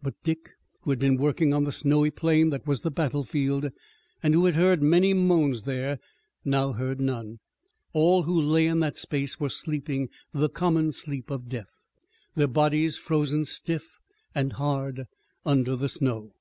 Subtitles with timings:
[0.00, 3.68] But Dick, who had been working on the snowy plain that was the battlefield,
[4.22, 5.98] and who had heard many moans there,
[6.46, 7.40] now heard none.
[7.92, 11.74] All who lay in that space were sleeping the common sleep of death,
[12.34, 13.84] their bodies frozen stiff
[14.34, 15.04] and hard
[15.44, 16.32] under the snow.